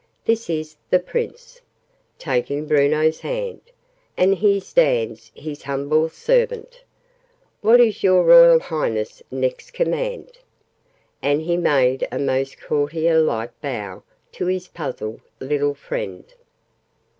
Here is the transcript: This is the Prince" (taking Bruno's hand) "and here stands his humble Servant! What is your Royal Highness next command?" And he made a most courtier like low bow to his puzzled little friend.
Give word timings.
This 0.25 0.49
is 0.49 0.75
the 0.89 0.97
Prince" 0.97 1.61
(taking 2.17 2.65
Bruno's 2.65 3.19
hand) 3.19 3.61
"and 4.17 4.33
here 4.33 4.59
stands 4.59 5.31
his 5.35 5.61
humble 5.61 6.09
Servant! 6.09 6.81
What 7.61 7.79
is 7.79 8.01
your 8.01 8.23
Royal 8.23 8.57
Highness 8.59 9.21
next 9.29 9.73
command?" 9.75 10.39
And 11.21 11.43
he 11.43 11.55
made 11.55 12.07
a 12.11 12.17
most 12.17 12.59
courtier 12.59 13.21
like 13.21 13.51
low 13.63 13.69
bow 13.69 14.03
to 14.31 14.47
his 14.47 14.67
puzzled 14.69 15.21
little 15.39 15.75
friend. 15.75 16.25